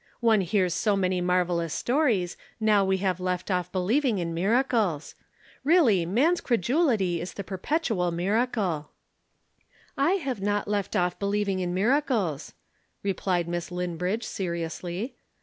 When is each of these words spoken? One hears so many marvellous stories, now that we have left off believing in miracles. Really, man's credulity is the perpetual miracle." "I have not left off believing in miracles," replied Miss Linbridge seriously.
One 0.21 0.41
hears 0.41 0.73
so 0.73 0.95
many 0.95 1.21
marvellous 1.21 1.75
stories, 1.75 2.35
now 2.59 2.83
that 2.83 2.87
we 2.87 2.97
have 2.97 3.19
left 3.19 3.51
off 3.51 3.71
believing 3.71 4.17
in 4.17 4.33
miracles. 4.33 5.13
Really, 5.63 6.07
man's 6.07 6.41
credulity 6.41 7.21
is 7.21 7.35
the 7.35 7.43
perpetual 7.43 8.09
miracle." 8.09 8.89
"I 9.95 10.13
have 10.13 10.41
not 10.41 10.67
left 10.67 10.95
off 10.95 11.19
believing 11.19 11.59
in 11.59 11.75
miracles," 11.75 12.55
replied 13.03 13.47
Miss 13.47 13.69
Linbridge 13.69 14.23
seriously. 14.23 15.13